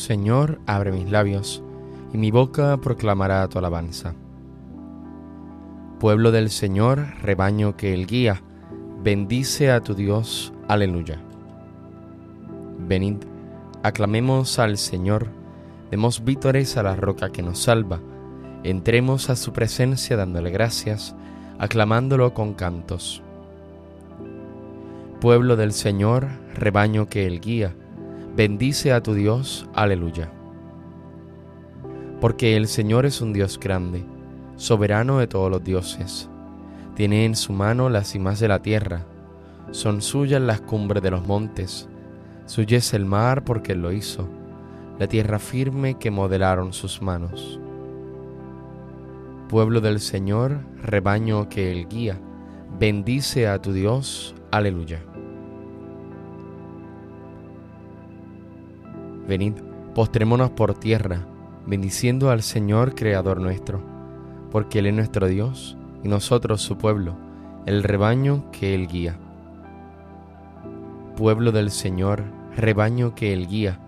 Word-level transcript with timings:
Señor, 0.00 0.60
abre 0.66 0.92
mis 0.92 1.10
labios, 1.10 1.62
y 2.14 2.16
mi 2.16 2.30
boca 2.30 2.78
proclamará 2.78 3.46
tu 3.48 3.58
alabanza. 3.58 4.14
Pueblo 5.98 6.32
del 6.32 6.48
Señor, 6.48 7.04
rebaño 7.22 7.76
que 7.76 7.92
Él 7.92 8.06
guía, 8.06 8.42
bendice 9.02 9.70
a 9.70 9.82
tu 9.82 9.92
Dios, 9.94 10.54
aleluya. 10.68 11.20
Venid, 12.88 13.16
aclamemos 13.82 14.58
al 14.58 14.78
Señor, 14.78 15.26
demos 15.90 16.24
vítores 16.24 16.78
a 16.78 16.82
la 16.82 16.96
roca 16.96 17.30
que 17.30 17.42
nos 17.42 17.58
salva, 17.58 18.00
entremos 18.64 19.28
a 19.28 19.36
su 19.36 19.52
presencia 19.52 20.16
dándole 20.16 20.50
gracias, 20.50 21.14
aclamándolo 21.58 22.32
con 22.32 22.54
cantos. 22.54 23.22
Pueblo 25.20 25.56
del 25.56 25.74
Señor, 25.74 26.26
rebaño 26.54 27.06
que 27.06 27.26
Él 27.26 27.42
guía, 27.42 27.74
Bendice 28.36 28.92
a 28.92 29.02
tu 29.02 29.14
Dios, 29.14 29.68
aleluya. 29.74 30.30
Porque 32.20 32.56
el 32.56 32.68
Señor 32.68 33.04
es 33.04 33.20
un 33.20 33.32
Dios 33.32 33.58
grande, 33.58 34.04
soberano 34.54 35.18
de 35.18 35.26
todos 35.26 35.50
los 35.50 35.64
dioses. 35.64 36.30
Tiene 36.94 37.24
en 37.24 37.34
su 37.34 37.52
mano 37.52 37.90
las 37.90 38.12
cimas 38.12 38.38
de 38.38 38.46
la 38.46 38.62
tierra, 38.62 39.04
son 39.72 40.00
suyas 40.00 40.40
las 40.40 40.60
cumbres 40.60 41.02
de 41.02 41.10
los 41.10 41.26
montes, 41.26 41.88
suya 42.46 42.78
es 42.78 42.94
el 42.94 43.04
mar 43.04 43.44
porque 43.44 43.72
él 43.72 43.82
lo 43.82 43.90
hizo, 43.90 44.28
la 45.00 45.08
tierra 45.08 45.40
firme 45.40 45.98
que 45.98 46.12
modelaron 46.12 46.72
sus 46.72 47.02
manos. 47.02 47.58
Pueblo 49.48 49.80
del 49.80 49.98
Señor, 49.98 50.60
rebaño 50.84 51.48
que 51.48 51.72
él 51.72 51.88
guía, 51.88 52.20
bendice 52.78 53.48
a 53.48 53.60
tu 53.60 53.72
Dios, 53.72 54.36
aleluya. 54.52 55.02
Venid, 59.28 59.54
postrémonos 59.94 60.50
por 60.50 60.74
tierra, 60.74 61.26
bendiciendo 61.66 62.30
al 62.30 62.42
Señor 62.42 62.94
Creador 62.94 63.40
nuestro, 63.40 63.82
porque 64.50 64.80
Él 64.80 64.86
es 64.86 64.94
nuestro 64.94 65.26
Dios 65.28 65.76
y 66.02 66.08
nosotros 66.08 66.62
su 66.62 66.78
pueblo, 66.78 67.16
el 67.66 67.82
rebaño 67.82 68.50
que 68.50 68.74
Él 68.74 68.88
guía. 68.88 69.18
Pueblo 71.16 71.52
del 71.52 71.70
Señor, 71.70 72.24
rebaño 72.56 73.14
que 73.14 73.32
Él 73.32 73.46
guía, 73.46 73.78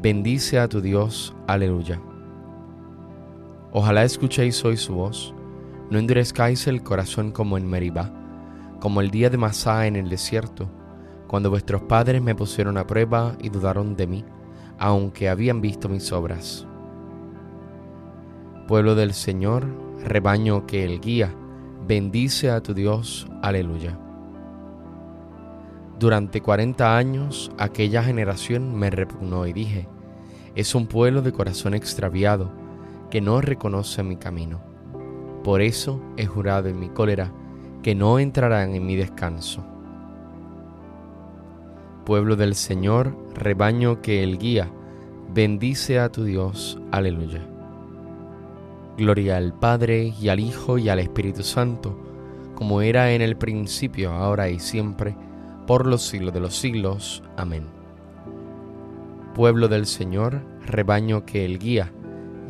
bendice 0.00 0.58
a 0.58 0.68
tu 0.68 0.80
Dios, 0.80 1.34
aleluya. 1.46 2.00
Ojalá 3.72 4.04
escuchéis 4.04 4.64
hoy 4.64 4.76
su 4.76 4.94
voz, 4.94 5.34
no 5.90 5.98
endurezcáis 5.98 6.66
el 6.66 6.82
corazón 6.82 7.30
como 7.30 7.58
en 7.58 7.68
Meribá, 7.68 8.10
como 8.80 9.00
el 9.00 9.10
día 9.10 9.28
de 9.28 9.36
Masá 9.36 9.86
en 9.86 9.96
el 9.96 10.08
desierto, 10.08 10.70
cuando 11.26 11.50
vuestros 11.50 11.82
padres 11.82 12.22
me 12.22 12.34
pusieron 12.34 12.78
a 12.78 12.86
prueba 12.86 13.34
y 13.40 13.50
dudaron 13.50 13.94
de 13.94 14.06
mí 14.06 14.24
aunque 14.78 15.28
habían 15.28 15.60
visto 15.60 15.88
mis 15.88 16.12
obras. 16.12 16.66
Pueblo 18.66 18.94
del 18.94 19.14
Señor, 19.14 19.66
rebaño 20.04 20.66
que 20.66 20.84
Él 20.84 21.00
guía, 21.00 21.34
bendice 21.86 22.50
a 22.50 22.62
tu 22.62 22.74
Dios, 22.74 23.26
aleluya. 23.42 23.98
Durante 25.98 26.40
cuarenta 26.40 26.96
años 26.96 27.50
aquella 27.58 28.02
generación 28.02 28.76
me 28.76 28.90
repugnó 28.90 29.46
y 29.46 29.52
dije, 29.52 29.88
es 30.54 30.74
un 30.74 30.86
pueblo 30.86 31.22
de 31.22 31.32
corazón 31.32 31.74
extraviado 31.74 32.50
que 33.10 33.20
no 33.20 33.40
reconoce 33.40 34.02
mi 34.02 34.16
camino. 34.16 34.60
Por 35.42 35.60
eso 35.60 36.00
he 36.16 36.26
jurado 36.26 36.68
en 36.68 36.78
mi 36.78 36.88
cólera 36.88 37.32
que 37.82 37.94
no 37.94 38.18
entrarán 38.18 38.74
en 38.74 38.86
mi 38.86 38.96
descanso 38.96 39.64
pueblo 42.08 42.36
del 42.36 42.54
Señor, 42.54 43.14
rebaño 43.34 44.00
que 44.00 44.22
Él 44.24 44.38
guía, 44.38 44.70
bendice 45.34 45.98
a 45.98 46.10
tu 46.10 46.24
Dios. 46.24 46.80
Aleluya. 46.90 47.46
Gloria 48.96 49.36
al 49.36 49.52
Padre 49.52 50.14
y 50.18 50.30
al 50.30 50.40
Hijo 50.40 50.78
y 50.78 50.88
al 50.88 51.00
Espíritu 51.00 51.42
Santo, 51.42 52.00
como 52.54 52.80
era 52.80 53.12
en 53.12 53.20
el 53.20 53.36
principio, 53.36 54.10
ahora 54.10 54.48
y 54.48 54.58
siempre, 54.58 55.14
por 55.66 55.86
los 55.86 56.00
siglos 56.00 56.32
de 56.32 56.40
los 56.40 56.56
siglos. 56.56 57.22
Amén. 57.36 57.64
Pueblo 59.34 59.68
del 59.68 59.84
Señor, 59.84 60.40
rebaño 60.64 61.26
que 61.26 61.44
Él 61.44 61.58
guía, 61.58 61.92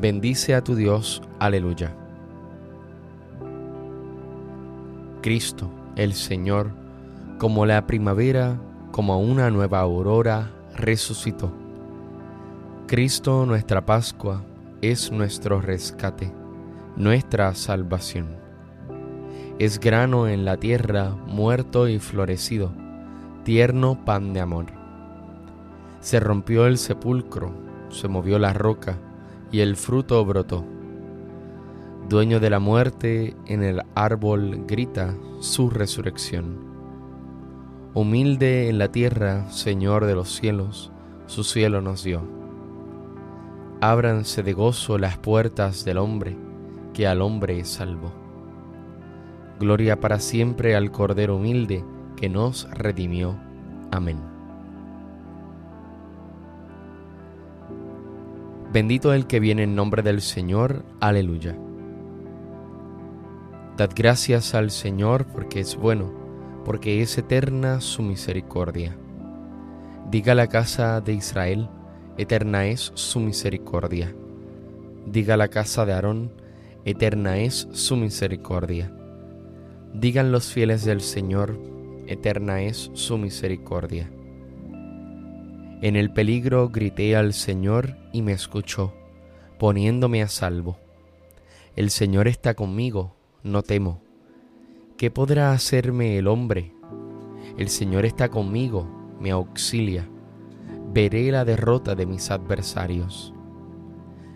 bendice 0.00 0.54
a 0.54 0.62
tu 0.62 0.76
Dios. 0.76 1.20
Aleluya. 1.40 1.96
Cristo, 5.20 5.68
el 5.96 6.12
Señor, 6.14 6.70
como 7.40 7.66
la 7.66 7.88
primavera, 7.88 8.60
como 8.98 9.20
una 9.20 9.48
nueva 9.48 9.78
aurora, 9.78 10.50
resucitó. 10.74 11.52
Cristo, 12.88 13.46
nuestra 13.46 13.86
Pascua, 13.86 14.42
es 14.82 15.12
nuestro 15.12 15.60
rescate, 15.60 16.32
nuestra 16.96 17.54
salvación. 17.54 18.26
Es 19.60 19.78
grano 19.78 20.26
en 20.26 20.44
la 20.44 20.56
tierra, 20.56 21.10
muerto 21.10 21.86
y 21.86 22.00
florecido, 22.00 22.72
tierno 23.44 24.04
pan 24.04 24.32
de 24.32 24.40
amor. 24.40 24.66
Se 26.00 26.18
rompió 26.18 26.66
el 26.66 26.76
sepulcro, 26.76 27.52
se 27.90 28.08
movió 28.08 28.40
la 28.40 28.52
roca, 28.52 28.98
y 29.52 29.60
el 29.60 29.76
fruto 29.76 30.24
brotó. 30.24 30.64
Dueño 32.08 32.40
de 32.40 32.50
la 32.50 32.58
muerte, 32.58 33.36
en 33.46 33.62
el 33.62 33.80
árbol 33.94 34.64
grita 34.66 35.14
su 35.38 35.70
resurrección 35.70 36.67
Humilde 37.98 38.68
en 38.68 38.78
la 38.78 38.92
tierra, 38.92 39.50
Señor 39.50 40.04
de 40.04 40.14
los 40.14 40.32
cielos, 40.32 40.92
su 41.26 41.42
cielo 41.42 41.82
nos 41.82 42.04
dio. 42.04 42.22
Ábranse 43.80 44.44
de 44.44 44.52
gozo 44.52 44.98
las 44.98 45.18
puertas 45.18 45.84
del 45.84 45.98
hombre, 45.98 46.36
que 46.94 47.08
al 47.08 47.20
hombre 47.20 47.64
salvó. 47.64 48.12
Gloria 49.58 49.98
para 49.98 50.20
siempre 50.20 50.76
al 50.76 50.92
Cordero 50.92 51.34
humilde, 51.34 51.84
que 52.14 52.28
nos 52.28 52.70
redimió. 52.70 53.36
Amén. 53.90 54.20
Bendito 58.72 59.12
el 59.12 59.26
que 59.26 59.40
viene 59.40 59.64
en 59.64 59.74
nombre 59.74 60.04
del 60.04 60.20
Señor. 60.20 60.84
Aleluya. 61.00 61.58
Dad 63.76 63.90
gracias 63.92 64.54
al 64.54 64.70
Señor 64.70 65.26
porque 65.26 65.58
es 65.58 65.74
bueno 65.74 66.27
porque 66.68 67.00
es 67.00 67.16
eterna 67.16 67.80
su 67.80 68.02
misericordia. 68.02 68.94
Diga 70.10 70.34
la 70.34 70.48
casa 70.48 71.00
de 71.00 71.14
Israel, 71.14 71.66
eterna 72.18 72.66
es 72.66 72.92
su 72.94 73.20
misericordia. 73.20 74.14
Diga 75.06 75.38
la 75.38 75.48
casa 75.48 75.86
de 75.86 75.94
Aarón, 75.94 76.30
eterna 76.84 77.38
es 77.38 77.68
su 77.72 77.96
misericordia. 77.96 78.92
Digan 79.94 80.30
los 80.30 80.52
fieles 80.52 80.84
del 80.84 81.00
Señor, 81.00 81.58
eterna 82.06 82.60
es 82.60 82.90
su 82.92 83.16
misericordia. 83.16 84.10
En 85.80 85.96
el 85.96 86.12
peligro 86.12 86.68
grité 86.68 87.16
al 87.16 87.32
Señor 87.32 87.96
y 88.12 88.20
me 88.20 88.32
escuchó, 88.32 88.92
poniéndome 89.58 90.20
a 90.20 90.28
salvo. 90.28 90.76
El 91.76 91.88
Señor 91.88 92.28
está 92.28 92.52
conmigo, 92.52 93.16
no 93.42 93.62
temo 93.62 94.02
¿Qué 94.98 95.12
podrá 95.12 95.52
hacerme 95.52 96.18
el 96.18 96.26
hombre? 96.26 96.74
El 97.56 97.68
Señor 97.68 98.04
está 98.04 98.30
conmigo, 98.30 99.14
me 99.20 99.30
auxilia. 99.30 100.08
Veré 100.92 101.30
la 101.30 101.44
derrota 101.44 101.94
de 101.94 102.04
mis 102.04 102.32
adversarios. 102.32 103.32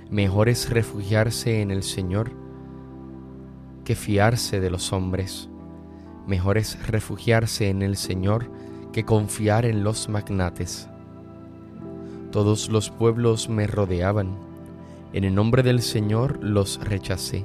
Mejor 0.08 0.48
es 0.48 0.70
refugiarse 0.70 1.62
en 1.62 1.72
el 1.72 1.82
Señor 1.82 2.30
que 3.84 3.96
fiarse 3.96 4.60
de 4.60 4.70
los 4.70 4.92
hombres. 4.92 5.50
Mejor 6.28 6.58
es 6.58 6.86
refugiarse 6.86 7.68
en 7.68 7.82
el 7.82 7.96
Señor 7.96 8.48
que 8.92 9.04
confiar 9.04 9.64
en 9.64 9.82
los 9.82 10.08
magnates. 10.08 10.88
Todos 12.30 12.68
los 12.68 12.88
pueblos 12.88 13.48
me 13.48 13.66
rodeaban. 13.66 14.38
En 15.12 15.24
el 15.24 15.34
nombre 15.34 15.64
del 15.64 15.82
Señor 15.82 16.38
los 16.40 16.78
rechacé. 16.84 17.44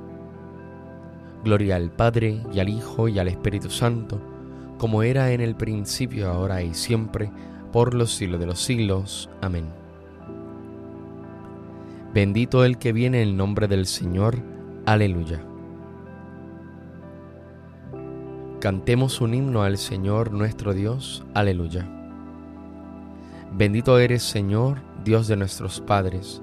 Gloria 1.43 1.75
al 1.75 1.91
Padre 1.91 2.43
y 2.53 2.59
al 2.59 2.69
Hijo 2.69 3.07
y 3.07 3.19
al 3.19 3.27
Espíritu 3.27 3.69
Santo, 3.69 4.21
como 4.77 5.03
era 5.03 5.31
en 5.31 5.41
el 5.41 5.55
principio, 5.55 6.29
ahora 6.29 6.61
y 6.61 6.73
siempre, 6.73 7.31
por 7.71 7.93
los 7.93 8.13
siglos 8.13 8.39
de 8.39 8.45
los 8.45 8.59
siglos. 8.59 9.29
Amén. 9.41 9.65
Bendito 12.13 12.65
el 12.65 12.77
que 12.77 12.91
viene 12.91 13.21
en 13.21 13.37
nombre 13.37 13.67
del 13.67 13.85
Señor. 13.85 14.37
Aleluya. 14.85 15.41
Cantemos 18.59 19.21
un 19.21 19.33
himno 19.33 19.63
al 19.63 19.77
Señor 19.77 20.31
nuestro 20.31 20.73
Dios. 20.73 21.23
Aleluya. 21.33 21.87
Bendito 23.53 23.97
eres 23.97 24.23
Señor, 24.23 24.77
Dios 25.03 25.27
de 25.27 25.37
nuestros 25.37 25.81
padres. 25.81 26.41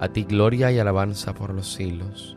A 0.00 0.08
ti 0.08 0.24
gloria 0.24 0.72
y 0.72 0.78
alabanza 0.78 1.34
por 1.34 1.54
los 1.54 1.72
siglos. 1.72 2.36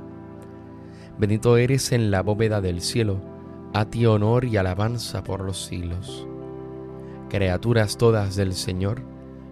Bendito 1.17 1.57
eres 1.57 1.91
en 1.91 2.11
la 2.11 2.21
bóveda 2.21 2.61
del 2.61 2.81
cielo, 2.81 3.19
a 3.73 3.85
ti 3.85 4.05
honor 4.05 4.45
y 4.45 4.57
alabanza 4.57 5.23
por 5.23 5.41
los 5.41 5.65
siglos. 5.65 6.27
Criaturas 7.29 7.97
todas 7.97 8.35
del 8.35 8.53
Señor, 8.53 9.01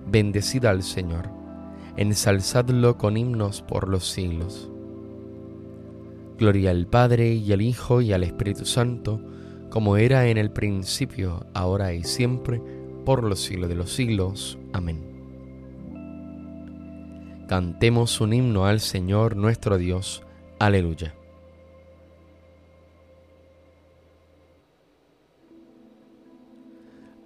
bendecida 0.08 0.70
al 0.70 0.84
Señor, 0.84 1.30
ensalzadlo 1.96 2.98
con 2.98 3.18
himnos 3.18 3.62
por 3.62 3.88
los 3.88 4.10
siglos. 4.10 4.70
Gloria 6.38 6.72
al 6.72 6.88
Padre 6.88 7.34
y 7.34 7.52
al 7.52 7.62
Hijo 7.62 8.02
y 8.02 8.14
al 8.14 8.24
Espíritu 8.24 8.66
Santo, 8.66 9.22
como 9.70 9.98
era 9.98 10.28
en 10.28 10.38
el 10.38 10.52
principio, 10.52 11.46
ahora 11.54 11.94
y 11.94 12.04
siempre, 12.04 12.62
por 13.06 13.24
los 13.24 13.40
siglos 13.40 13.70
de 13.70 13.76
los 13.76 13.92
siglos. 13.92 14.58
Amén. 14.74 15.10
Cantemos 17.48 18.22
un 18.22 18.34
himno 18.34 18.66
al 18.66 18.80
Señor 18.80 19.36
nuestro 19.36 19.78
Dios. 19.78 20.24
Aleluya. 20.60 21.19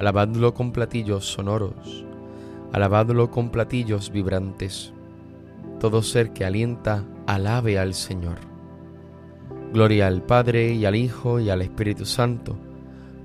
alabadlo 0.00 0.54
con 0.54 0.72
platillos 0.72 1.26
sonoros, 1.26 2.06
alabadlo 2.72 3.30
con 3.30 3.50
platillos 3.50 4.10
vibrantes. 4.10 4.94
Todo 5.78 6.02
ser 6.02 6.32
que 6.32 6.46
alienta, 6.46 7.04
alabe 7.26 7.78
al 7.78 7.92
Señor. 7.92 8.38
Gloria 9.74 10.06
al 10.06 10.22
Padre 10.22 10.72
y 10.72 10.86
al 10.86 10.96
Hijo 10.96 11.38
y 11.38 11.50
al 11.50 11.60
Espíritu 11.60 12.06
Santo, 12.06 12.56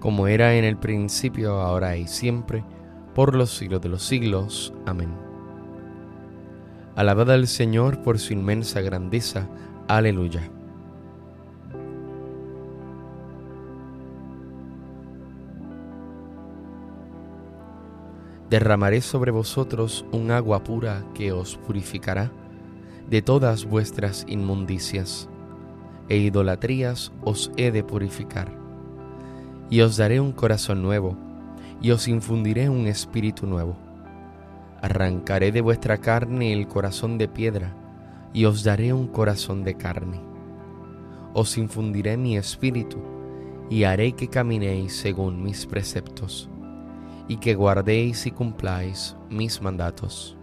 como 0.01 0.27
era 0.27 0.55
en 0.55 0.65
el 0.65 0.75
principio, 0.75 1.61
ahora 1.61 1.95
y 1.95 2.07
siempre, 2.07 2.65
por 3.13 3.35
los 3.35 3.51
siglos 3.51 3.79
de 3.79 3.87
los 3.87 4.03
siglos. 4.03 4.73
Amén. 4.85 5.13
Alabad 6.97 7.31
al 7.31 7.47
Señor 7.47 8.01
por 8.01 8.19
su 8.19 8.33
inmensa 8.33 8.81
grandeza. 8.81 9.47
Aleluya. 9.87 10.51
Derramaré 18.55 19.01
sobre 19.01 19.31
vosotros 19.31 20.05
un 20.13 20.31
agua 20.31 20.63
pura 20.63 21.03
que 21.13 21.33
os 21.33 21.57
purificará 21.57 22.31
de 23.09 23.21
todas 23.21 23.65
vuestras 23.65 24.25
inmundicias, 24.29 25.27
e 26.07 26.15
idolatrías 26.15 27.11
os 27.21 27.51
he 27.57 27.71
de 27.71 27.83
purificar. 27.83 28.57
Y 29.69 29.81
os 29.81 29.97
daré 29.97 30.21
un 30.21 30.31
corazón 30.31 30.81
nuevo, 30.81 31.17
y 31.81 31.91
os 31.91 32.07
infundiré 32.07 32.69
un 32.69 32.87
espíritu 32.87 33.45
nuevo. 33.45 33.75
Arrancaré 34.81 35.51
de 35.51 35.59
vuestra 35.59 35.97
carne 35.97 36.53
el 36.53 36.65
corazón 36.69 37.17
de 37.17 37.27
piedra, 37.27 37.75
y 38.31 38.45
os 38.45 38.63
daré 38.63 38.93
un 38.93 39.07
corazón 39.07 39.65
de 39.65 39.75
carne. 39.75 40.21
Os 41.33 41.57
infundiré 41.57 42.15
mi 42.15 42.37
espíritu, 42.37 42.99
y 43.69 43.83
haré 43.83 44.13
que 44.13 44.29
caminéis 44.29 44.95
según 44.95 45.43
mis 45.43 45.65
preceptos, 45.65 46.49
y 47.27 47.37
que 47.37 47.55
guardéis 47.55 48.25
y 48.27 48.31
cumpláis 48.31 49.15
mis 49.29 49.61
mandatos. 49.61 50.37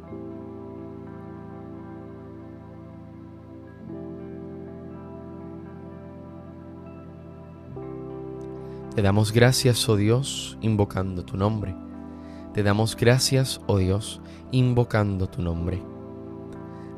Te 8.94 9.00
damos 9.00 9.32
gracias, 9.32 9.88
oh 9.88 9.96
Dios, 9.96 10.58
invocando 10.60 11.24
tu 11.24 11.38
nombre. 11.38 11.74
Te 12.52 12.62
damos 12.62 12.94
gracias, 12.94 13.60
oh 13.66 13.78
Dios, 13.78 14.20
invocando 14.50 15.28
tu 15.28 15.40
nombre. 15.40 15.82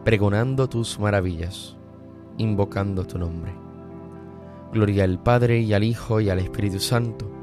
Pregonando 0.03 0.69
tus 0.69 0.99
maravillas, 0.99 1.77
invocando 2.37 3.07
tu 3.07 3.17
nombre. 3.17 3.55
Gloria 4.73 5.05
al 5.05 5.23
Padre 5.23 5.61
y 5.61 5.73
al 5.73 5.85
Hijo 5.85 6.21
y 6.21 6.31
al 6.31 6.41
Espíritu 6.41 6.81
Santo. 6.81 7.34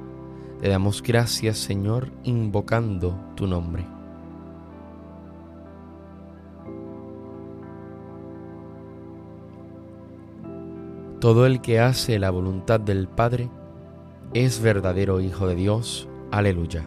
Te 0.62 0.70
damos 0.70 1.02
gracias, 1.02 1.58
Señor, 1.58 2.10
invocando 2.24 3.20
tu 3.34 3.48
nombre. 3.48 3.84
Todo 11.20 11.48
el 11.48 11.62
que 11.62 11.80
hace 11.80 12.20
la 12.20 12.30
voluntad 12.30 12.80
del 12.80 13.08
Padre, 13.08 13.50
es 14.36 14.62
verdadero 14.62 15.20
Hijo 15.20 15.48
de 15.48 15.56
Dios. 15.56 16.08
Aleluya. 16.30 16.86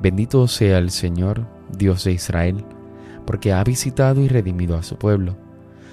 Bendito 0.00 0.48
sea 0.48 0.78
el 0.78 0.90
Señor, 0.90 1.46
Dios 1.70 2.04
de 2.04 2.12
Israel, 2.12 2.64
porque 3.26 3.52
ha 3.52 3.62
visitado 3.62 4.22
y 4.22 4.28
redimido 4.28 4.78
a 4.78 4.82
su 4.82 4.96
pueblo, 4.96 5.36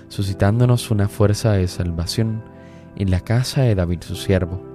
suscitándonos 0.08 0.90
una 0.90 1.10
fuerza 1.10 1.52
de 1.52 1.68
salvación 1.68 2.42
en 2.96 3.12
la 3.12 3.20
casa 3.20 3.64
de 3.64 3.76
David 3.76 4.00
su 4.02 4.16
siervo, 4.16 4.75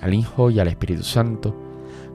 al 0.00 0.14
Hijo 0.14 0.50
y 0.50 0.60
al 0.60 0.68
Espíritu 0.68 1.02
Santo, 1.02 1.54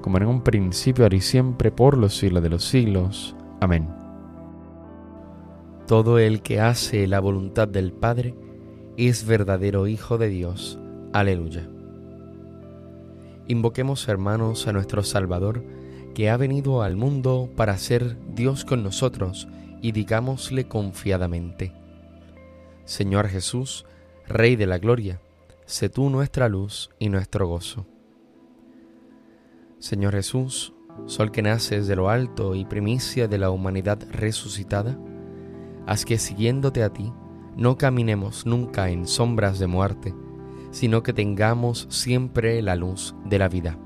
como 0.01 0.17
en 0.17 0.27
un 0.27 0.41
principio, 0.41 1.05
ahora 1.05 1.15
y 1.15 1.21
siempre, 1.21 1.71
por 1.71 1.97
los 1.97 2.17
siglos 2.17 2.43
de 2.43 2.49
los 2.49 2.63
siglos. 2.63 3.35
Amén. 3.59 3.87
Todo 5.87 6.19
el 6.19 6.41
que 6.41 6.59
hace 6.59 7.07
la 7.07 7.19
voluntad 7.19 7.67
del 7.67 7.91
Padre, 7.91 8.35
es 8.97 9.25
verdadero 9.25 9.87
Hijo 9.87 10.17
de 10.17 10.29
Dios. 10.29 10.79
Aleluya. 11.13 11.67
Invoquemos 13.47 14.07
hermanos 14.07 14.67
a 14.67 14.73
nuestro 14.73 15.03
Salvador, 15.03 15.63
que 16.13 16.29
ha 16.29 16.37
venido 16.37 16.81
al 16.81 16.95
mundo 16.95 17.49
para 17.55 17.77
ser 17.77 18.17
Dios 18.33 18.65
con 18.65 18.83
nosotros, 18.83 19.47
y 19.81 19.91
digámosle 19.91 20.67
confiadamente, 20.67 21.73
Señor 22.85 23.27
Jesús, 23.27 23.85
Rey 24.27 24.55
de 24.55 24.65
la 24.65 24.79
Gloria, 24.79 25.19
sé 25.65 25.89
tú 25.89 26.09
nuestra 26.09 26.49
luz 26.49 26.89
y 26.99 27.09
nuestro 27.09 27.47
gozo. 27.47 27.85
Señor 29.79 30.13
Jesús, 30.13 30.75
Sol 31.05 31.31
que 31.31 31.41
naces 31.41 31.87
de 31.87 31.95
lo 31.95 32.09
alto 32.09 32.55
y 32.55 32.65
primicia 32.65 33.27
de 33.27 33.37
la 33.37 33.51
humanidad 33.51 33.99
resucitada, 34.11 34.97
haz 35.85 36.05
que 36.05 36.17
siguiéndote 36.17 36.83
a 36.83 36.89
ti, 36.89 37.13
no 37.55 37.77
caminemos 37.77 38.45
nunca 38.45 38.89
en 38.89 39.05
sombras 39.05 39.59
de 39.59 39.67
muerte, 39.67 40.15
sino 40.71 41.03
que 41.03 41.13
tengamos 41.13 41.87
siempre 41.89 42.61
la 42.61 42.75
luz 42.75 43.13
de 43.25 43.39
la 43.39 43.49
vida. 43.49 43.77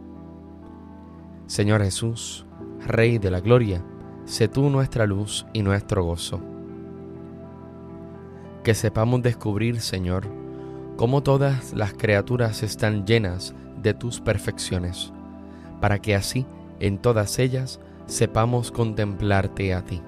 Señor 1.48 1.82
Jesús, 1.82 2.46
Rey 2.86 3.18
de 3.18 3.32
la 3.32 3.42
Gloria, 3.42 3.84
sé 4.26 4.48
tú 4.48 4.70
nuestra 4.70 5.06
luz 5.06 5.46
y 5.52 5.64
nuestro 5.64 6.04
gozo. 6.04 6.40
Que 8.64 8.76
sepamos 8.76 9.24
descubrir, 9.24 9.82
Señor, 9.82 10.39
cómo 11.00 11.24
todas 11.24 11.72
las 11.72 11.94
criaturas 11.94 12.62
están 12.62 13.06
llenas 13.06 13.56
de 13.82 13.94
tus 13.94 14.20
perfecciones, 14.20 15.14
para 15.80 16.00
que 16.00 16.14
así 16.14 16.46
en 16.82 16.98
todas 16.98 17.40
ellas 17.40 17.80
sepamos 18.06 18.70
contemplarte 18.70 19.74
a 19.74 19.86
ti. 19.86 20.02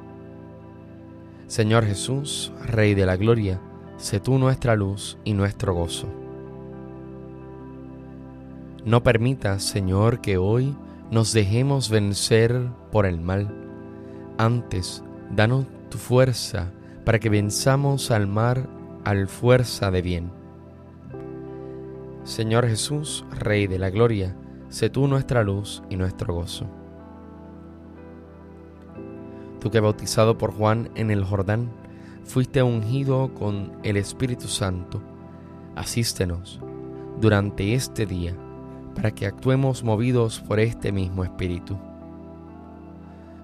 Señor 1.48 1.86
Jesús, 1.86 2.51
Rey 2.65 2.93
de 2.93 3.05
la 3.05 3.15
Gloria, 3.15 3.62
sé 3.95 4.19
tú 4.19 4.38
nuestra 4.38 4.75
luz 4.75 5.17
y 5.24 5.31
nuestro 5.33 5.74
gozo. 5.74 6.10
No 8.83 9.01
permitas, 9.01 9.63
Señor, 9.63 10.19
que 10.19 10.38
hoy 10.38 10.75
nos 11.10 11.31
dejemos 11.31 11.89
vencer 11.89 12.67
por 12.91 13.05
el 13.05 13.21
mal. 13.21 13.48
Antes, 14.38 15.05
danos 15.33 15.67
tu 15.88 15.98
fuerza 15.98 16.69
para 17.05 17.17
que 17.17 17.29
venzamos 17.29 18.12
al 18.12 18.27
mar 18.27 18.67
al 19.05 19.29
fuerza 19.29 19.89
de 19.89 20.01
bien. 20.01 20.40
Señor 22.24 22.68
Jesús, 22.68 23.25
Rey 23.32 23.68
de 23.68 23.80
la 23.80 23.90
Gloria, 23.90 24.36
sé 24.70 24.90
tú 24.90 25.08
nuestra 25.08 25.44
luz 25.44 25.84
y 25.90 25.96
nuestro 25.98 26.34
gozo 26.34 26.68
tú 29.62 29.70
que 29.70 29.80
bautizado 29.80 30.38
por 30.38 30.51
Juan 30.51 30.90
en 30.96 31.12
el 31.12 31.24
Jordán, 31.24 31.70
fuiste 32.25 32.63
ungido 32.63 33.34
con 33.36 33.72
el 33.84 33.96
Espíritu 33.96 34.48
Santo, 34.48 35.01
asístenos 35.75 36.60
durante 37.22 37.75
este 37.75 38.06
día 38.06 38.36
para 38.96 39.12
que 39.12 39.28
actuemos 39.28 39.84
movidos 39.84 40.42
por 40.42 40.60
este 40.60 40.92
mismo 40.92 41.24
Espíritu. 41.24 41.78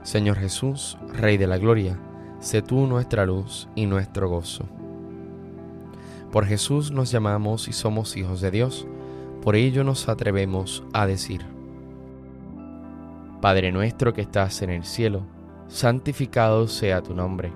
Señor 0.01 0.38
Jesús, 0.38 0.98
Rey 1.13 1.38
de 1.38 1.48
la 1.48 1.60
Gloria, 1.60 2.00
sé 2.39 2.63
tú 2.63 2.88
nuestra 2.88 3.25
luz 3.25 3.69
y 3.75 3.86
nuestro 3.86 4.27
gozo. 4.27 4.65
Por 6.31 6.46
Jesús 6.46 6.91
nos 6.91 7.12
llamamos 7.12 7.67
y 7.67 7.74
somos 7.74 8.17
hijos 8.17 8.41
de 8.41 8.51
Dios, 8.51 8.88
por 9.41 9.55
ello 9.55 9.84
nos 9.84 10.10
atrevemos 10.10 10.84
a 10.93 11.05
decir, 11.05 11.46
Padre 13.41 13.72
nuestro 13.72 14.13
que 14.13 14.22
estás 14.22 14.62
en 14.63 14.72
el 14.72 14.84
cielo, 14.84 15.22
santificado 15.67 16.67
sea 16.67 17.03
tu 17.03 17.13
nombre. 17.13 17.53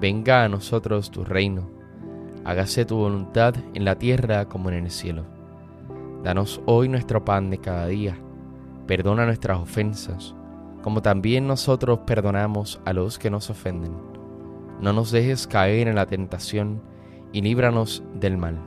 Venga 0.00 0.42
a 0.42 0.48
nosotros 0.48 1.10
tu 1.10 1.22
reino. 1.22 1.70
Hágase 2.44 2.84
tu 2.86 2.96
voluntad 2.96 3.54
en 3.74 3.84
la 3.84 3.96
tierra 3.96 4.46
como 4.48 4.70
en 4.70 4.84
el 4.84 4.90
cielo. 4.90 5.24
Danos 6.24 6.62
hoy 6.66 6.88
nuestro 6.88 7.24
pan 7.24 7.50
de 7.50 7.58
cada 7.58 7.86
día. 7.86 8.16
Perdona 8.86 9.26
nuestras 9.26 9.58
ofensas, 9.58 10.34
como 10.82 11.02
también 11.02 11.46
nosotros 11.46 12.00
perdonamos 12.06 12.80
a 12.84 12.92
los 12.92 13.18
que 13.18 13.30
nos 13.30 13.50
ofenden. 13.50 13.92
No 14.80 14.92
nos 14.92 15.12
dejes 15.12 15.46
caer 15.46 15.88
en 15.88 15.94
la 15.94 16.06
tentación 16.06 16.80
y 17.32 17.42
líbranos 17.42 18.02
del 18.14 18.36
mal. 18.38 18.58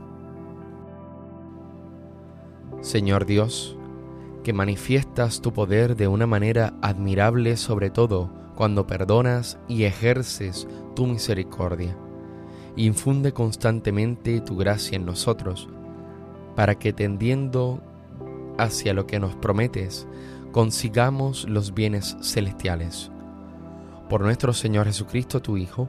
Señor 2.80 3.26
Dios, 3.26 3.76
que 4.44 4.52
manifiestas 4.52 5.40
tu 5.40 5.52
poder 5.52 5.96
de 5.96 6.08
una 6.08 6.26
manera 6.26 6.74
admirable 6.82 7.56
sobre 7.56 7.90
todo 7.90 8.30
cuando 8.54 8.86
perdonas 8.86 9.58
y 9.68 9.84
ejerces 9.84 10.68
tu 10.94 11.06
misericordia. 11.06 11.96
Infunde 12.76 13.32
constantemente 13.32 14.40
tu 14.40 14.56
gracia 14.56 14.96
en 14.96 15.06
nosotros, 15.06 15.68
para 16.54 16.76
que 16.76 16.92
tendiendo 16.92 17.80
hacia 18.58 18.94
lo 18.94 19.06
que 19.06 19.18
nos 19.18 19.34
prometes, 19.36 20.06
consigamos 20.52 21.48
los 21.48 21.74
bienes 21.74 22.16
celestiales. 22.22 23.10
Por 24.08 24.20
nuestro 24.20 24.52
Señor 24.52 24.86
Jesucristo, 24.86 25.42
tu 25.42 25.56
Hijo, 25.56 25.88